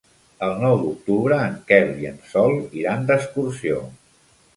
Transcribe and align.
El 0.45 0.53
nou 0.61 0.77
d'octubre 0.85 1.37
en 1.49 1.59
Quel 1.71 1.91
i 2.05 2.09
en 2.13 2.17
Sol 2.31 2.57
iran 2.81 3.05
d'excursió. 3.13 3.79